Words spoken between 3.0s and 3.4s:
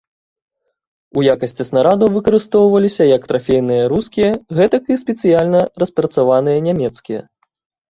як